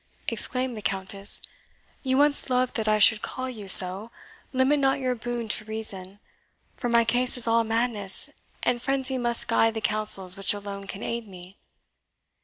exclaimed 0.29 0.75
the 0.75 0.81
Countess 0.81 1.41
"you 2.01 2.17
once 2.17 2.49
loved 2.49 2.75
that 2.75 2.87
I 2.87 2.97
should 2.97 3.21
call 3.21 3.47
you 3.47 3.67
so 3.67 4.09
limit 4.51 4.79
not 4.79 4.97
your 4.99 5.13
boon 5.13 5.47
to 5.49 5.65
reason; 5.65 6.19
for 6.75 6.89
my 6.89 7.05
case 7.05 7.37
is 7.37 7.45
all 7.47 7.63
madness, 7.63 8.31
and 8.63 8.81
frenzy 8.81 9.19
must 9.19 9.47
guide 9.47 9.75
the 9.75 9.79
counsels 9.79 10.35
which 10.35 10.55
alone 10.55 10.87
can 10.87 11.03
aid 11.03 11.27
me." 11.27 11.59